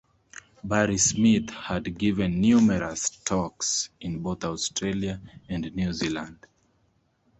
Barry 0.63 0.97
Smith 0.97 1.51
had 1.51 1.95
given 1.95 2.41
numerous 2.41 3.11
talks 3.23 3.91
in 3.99 4.23
both 4.23 4.43
Australia 4.43 5.21
and 5.47 5.71
New 5.75 5.93
Zealand. 5.93 6.39